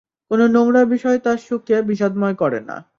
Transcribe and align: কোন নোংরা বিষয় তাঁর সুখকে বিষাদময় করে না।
কোন 0.31 0.39
নোংরা 0.47 0.81
বিষয় 0.85 1.17
তাঁর 1.19 1.37
সুখকে 1.39 1.75
বিষাদময় 1.83 2.35
করে 2.35 2.59
না। 2.61 2.77